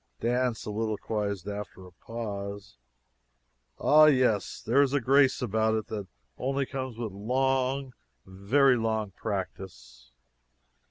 Dan 0.19 0.55
soliloquized 0.55 1.47
after 1.47 1.85
a 1.85 1.91
pause: 1.91 2.79
"Ah, 3.77 4.05
yes; 4.05 4.59
there 4.59 4.81
is 4.81 4.93
a 4.93 4.99
grace 4.99 5.43
about 5.43 5.75
it 5.75 5.85
that 5.89 6.07
only 6.39 6.65
comes 6.65 6.97
with 6.97 7.11
long, 7.11 7.93
very 8.25 8.77
long 8.77 9.11
practice." 9.11 10.09